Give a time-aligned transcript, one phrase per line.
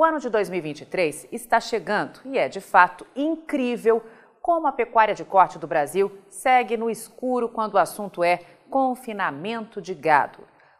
[0.00, 4.02] O ano de 2023 está chegando e é de fato incrível
[4.40, 8.40] como a pecuária de corte do Brasil segue no escuro quando o assunto é
[8.70, 10.38] confinamento de gado.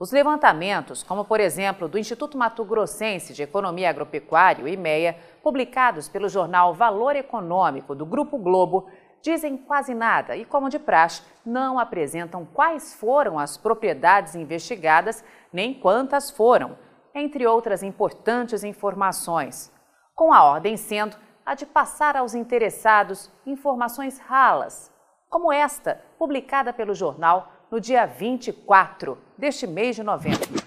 [0.00, 6.08] Os levantamentos, como por exemplo do Instituto Mato Grossense de Economia Agropecuária, o IMEA, publicados
[6.08, 8.88] pelo jornal Valor Econômico do Grupo Globo,
[9.20, 15.22] dizem quase nada e, como de praxe, não apresentam quais foram as propriedades investigadas
[15.52, 16.78] nem quantas foram,
[17.14, 19.70] entre outras importantes informações.
[20.14, 24.90] Com a ordem sendo a de passar aos interessados informações ralas,
[25.28, 30.62] como esta, publicada pelo jornal no dia 24 deste mês de novembro.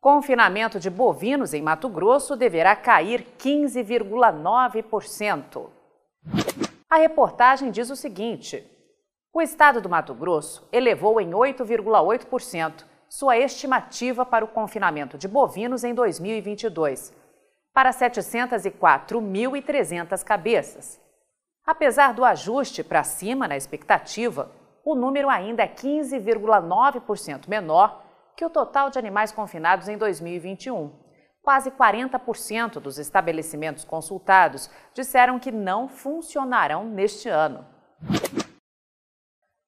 [0.00, 5.70] Confinamento de bovinos em Mato Grosso deverá cair 15,9%.
[6.88, 8.64] A reportagem diz o seguinte:
[9.32, 12.84] o estado do Mato Grosso elevou em 8,8%
[13.16, 17.14] sua estimativa para o confinamento de bovinos em 2022,
[17.72, 21.00] para 704.300 cabeças.
[21.64, 24.50] Apesar do ajuste para cima na expectativa,
[24.84, 28.02] o número ainda é 15,9% menor
[28.36, 31.04] que o total de animais confinados em 2021
[31.44, 37.66] Quase 40% dos estabelecimentos consultados disseram que não funcionarão neste ano.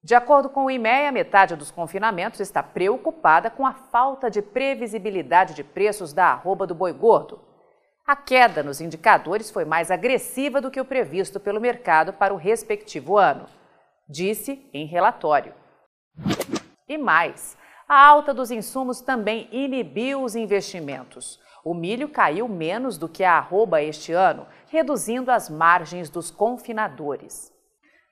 [0.07, 5.53] De acordo com o IMEA, metade dos confinamentos está preocupada com a falta de previsibilidade
[5.53, 7.41] de preços da arroba do boi gordo.
[8.07, 12.37] A queda nos indicadores foi mais agressiva do que o previsto pelo mercado para o
[12.37, 13.47] respectivo ano,
[14.09, 15.53] disse em relatório.
[16.89, 21.41] E mais, a alta dos insumos também inibiu os investimentos.
[21.65, 27.56] O milho caiu menos do que a arroba este ano, reduzindo as margens dos confinadores.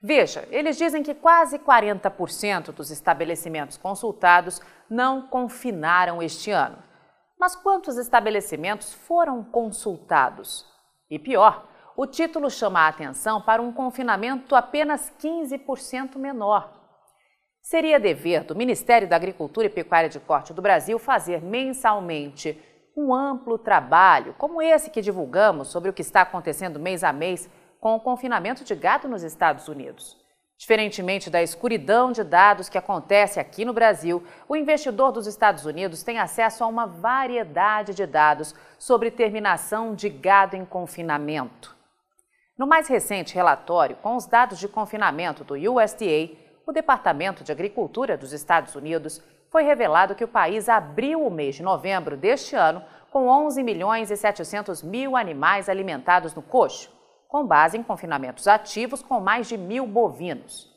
[0.07, 6.77] Veja, eles dizem que quase 40% dos estabelecimentos consultados não confinaram este ano.
[7.39, 10.63] Mas quantos estabelecimentos foram consultados?
[11.09, 11.67] E pior,
[11.97, 16.71] o título chama a atenção para um confinamento apenas 15% menor.
[17.63, 22.61] Seria dever do Ministério da Agricultura e Pecuária de Corte do Brasil fazer mensalmente
[22.95, 27.49] um amplo trabalho, como esse que divulgamos sobre o que está acontecendo mês a mês
[27.85, 30.17] com o confinamento de gado nos Estados Unidos.
[30.57, 36.01] Diferentemente da escuridão de dados que acontece aqui no Brasil, o investidor dos Estados Unidos
[36.01, 41.75] tem acesso a uma variedade de dados sobre terminação de gado em confinamento.
[42.57, 46.31] No mais recente relatório, com os dados de confinamento do USDA,
[46.65, 49.21] o Departamento de Agricultura dos Estados Unidos
[49.51, 52.81] foi revelado que o país abriu o mês de novembro deste ano
[53.11, 56.94] com 11 milhões e 700 mil animais alimentados no coxo,
[57.35, 60.73] com base em confinamentos ativos com mais de mil bovinos.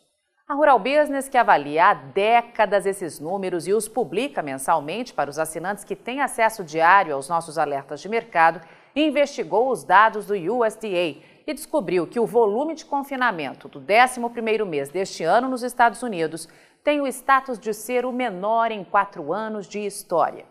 [0.48, 5.38] A Rural Business, que avalia há décadas esses números e os publica mensalmente para os
[5.38, 8.60] assinantes que têm acesso diário aos nossos alertas de mercado,
[8.96, 14.88] investigou os dados do USDA e descobriu que o volume de confinamento do 11º mês
[14.88, 16.48] deste ano nos Estados Unidos
[16.82, 20.44] tem o status de ser o menor em quatro anos de história.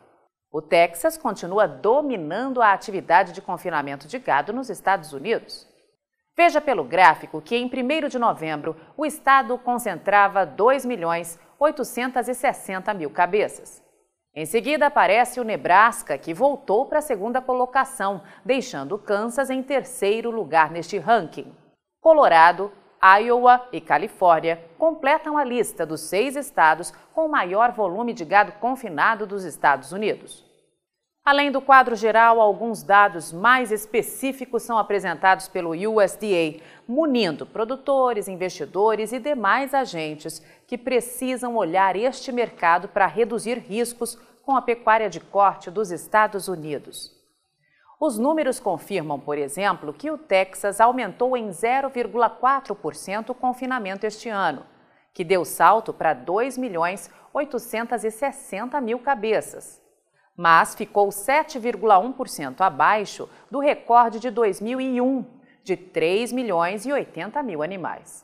[0.49, 5.67] O Texas continua dominando a atividade de confinamento de gado nos Estados Unidos.
[6.37, 13.09] Veja pelo gráfico que em 1 de novembro o estado concentrava 2 milhões 860 mil
[13.09, 13.83] cabeças.
[14.35, 20.29] Em seguida aparece o Nebraska, que voltou para a segunda colocação, deixando Kansas em terceiro
[20.29, 21.51] lugar neste ranking.
[21.99, 22.71] Colorado
[23.01, 28.51] Iowa e Califórnia completam a lista dos seis estados com o maior volume de gado
[28.53, 30.45] confinado dos Estados Unidos.
[31.27, 39.11] Além do quadro geral, alguns dados mais específicos são apresentados pelo USDA, munindo produtores, investidores
[39.11, 45.19] e demais agentes que precisam olhar este mercado para reduzir riscos com a pecuária de
[45.19, 47.13] corte dos Estados Unidos.
[47.99, 54.65] Os números confirmam, por exemplo, que o Texas aumentou em 0,4% o confinamento este ano,
[55.13, 59.85] que deu salto para 2 milhões 860 mil cabeças,
[60.37, 65.25] mas ficou 7,1% abaixo do recorde de 2001,
[65.63, 68.23] de 3 milhões e 80 mil animais.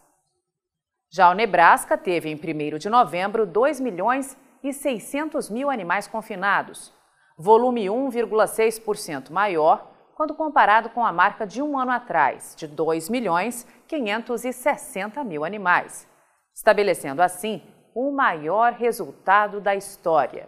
[1.12, 6.94] Já o Nebraska teve em 1 de novembro 2 milhões e 600 mil animais confinados,
[7.38, 13.68] volume 1,6% maior quando comparado com a marca de um ano atrás, de 2 milhões
[13.88, 16.07] 560 mil animais,
[16.54, 17.63] estabelecendo assim
[17.95, 20.48] o maior resultado da história.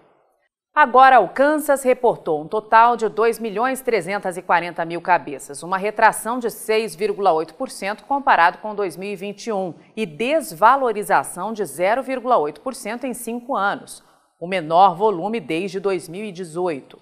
[0.76, 6.50] Agora, o Kansas reportou um total de 2 milhões 340 mil cabeças, uma retração de
[6.50, 14.04] 6,8% comparado com 2021 e desvalorização de 0,8% em cinco anos,
[14.38, 17.00] o menor volume desde 2018.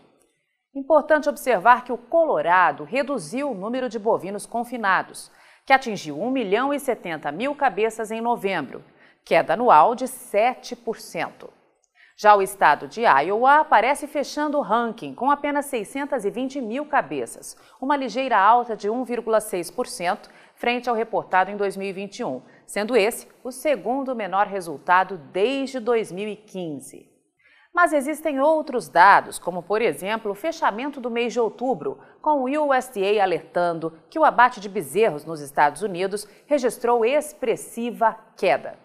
[0.75, 5.31] Importante observar que o Colorado reduziu o número de bovinos confinados,
[5.65, 8.83] que atingiu 1 milhão e 70 mil cabeças em novembro,
[9.25, 11.49] queda anual de 7%.
[12.23, 17.97] Já o estado de Iowa aparece fechando o ranking com apenas 620 mil cabeças, uma
[17.97, 25.17] ligeira alta de 1,6% frente ao reportado em 2021, sendo esse o segundo menor resultado
[25.33, 27.11] desde 2015.
[27.73, 32.69] Mas existem outros dados, como por exemplo o fechamento do mês de outubro, com o
[32.69, 38.81] USDA alertando que o abate de bezerros nos Estados Unidos registrou expressiva queda.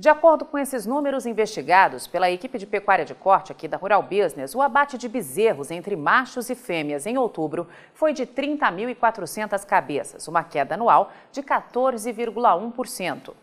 [0.00, 4.02] De acordo com esses números investigados pela equipe de pecuária de corte aqui da Rural
[4.02, 10.26] Business, o abate de bezerros entre machos e fêmeas em outubro foi de 30.400 cabeças,
[10.26, 13.34] uma queda anual de 14,1%.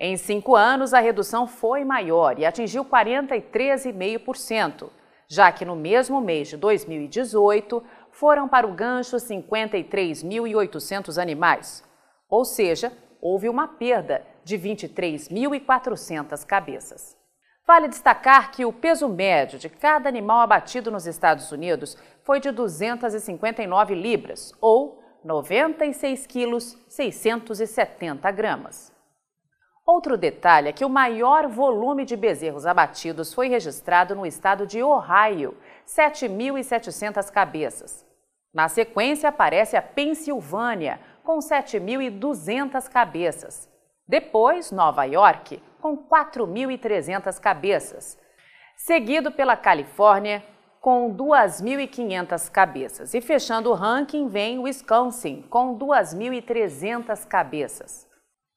[0.00, 4.88] Em cinco anos, a redução foi maior e atingiu 43,5%,
[5.28, 11.84] já que no mesmo mês de 2018 foram para o gancho 53.800 animais,
[12.26, 12.90] ou seja,
[13.26, 17.16] houve uma perda de 23.400 cabeças.
[17.66, 22.52] Vale destacar que o peso médio de cada animal abatido nos Estados Unidos foi de
[22.52, 28.92] 259 libras, ou 96 quilos 670 gramas.
[29.84, 34.80] Outro detalhe é que o maior volume de bezerros abatidos foi registrado no estado de
[34.84, 38.06] Ohio, 7.700 cabeças.
[38.54, 43.68] Na sequência aparece a Pensilvânia, com 7.200 cabeças.
[44.08, 48.16] Depois, Nova York, com 4.300 cabeças.
[48.76, 50.44] Seguido pela Califórnia,
[50.80, 53.12] com 2.500 cabeças.
[53.12, 58.06] E fechando o ranking vem Wisconsin, com 2.300 cabeças.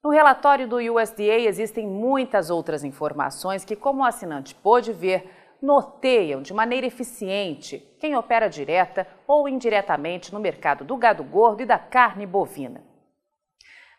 [0.04, 6.42] No relatório do USDA existem muitas outras informações que, como o assinante pôde ver, norteiam
[6.42, 11.78] de maneira eficiente quem opera direta ou indiretamente no mercado do gado gordo e da
[11.78, 12.84] carne bovina.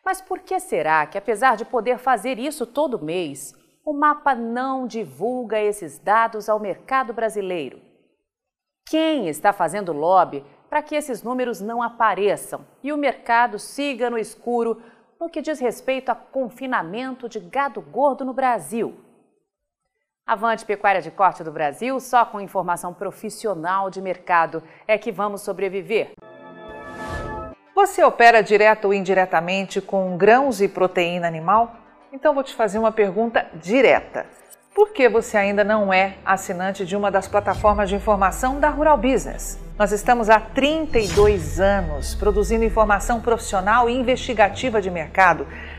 [0.04, 3.54] Mas por que será que, apesar de poder fazer isso todo mês,
[3.84, 7.80] o mapa não divulga esses dados ao mercado brasileiro?
[8.88, 14.18] Quem está fazendo lobby para que esses números não apareçam e o mercado siga no
[14.18, 14.82] escuro
[15.20, 19.09] no que diz respeito a confinamento de gado gordo no Brasil?
[20.30, 25.40] Avante Pecuária de Corte do Brasil, só com informação profissional de mercado é que vamos
[25.42, 26.12] sobreviver.
[27.74, 31.74] Você opera direto ou indiretamente com grãos e proteína animal?
[32.12, 34.24] Então vou te fazer uma pergunta direta.
[34.72, 38.96] Por que você ainda não é assinante de uma das plataformas de informação da Rural
[38.96, 39.58] Business?
[39.76, 45.44] Nós estamos há 32 anos produzindo informação profissional e investigativa de mercado,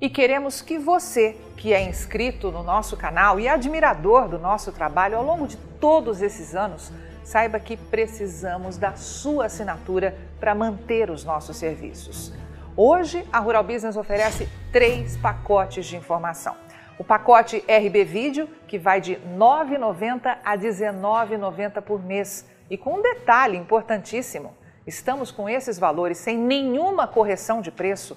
[0.00, 5.16] E queremos que você, que é inscrito no nosso canal e admirador do nosso trabalho
[5.16, 6.92] ao longo de todos esses anos,
[7.24, 12.32] saiba que precisamos da sua assinatura para manter os nossos serviços.
[12.76, 16.54] Hoje, a Rural Business oferece três pacotes de informação.
[16.96, 22.46] O pacote RB Vídeo, que vai de R$ 9,90 a R$ 19,90 por mês.
[22.70, 24.54] E com um detalhe importantíssimo:
[24.86, 28.16] estamos com esses valores sem nenhuma correção de preço